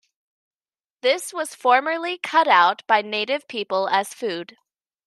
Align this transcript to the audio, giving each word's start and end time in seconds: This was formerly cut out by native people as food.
This 1.03 1.31
was 1.31 1.53
formerly 1.53 2.17
cut 2.17 2.47
out 2.47 2.81
by 2.87 3.03
native 3.03 3.47
people 3.47 3.87
as 3.87 4.15
food. 4.15 4.57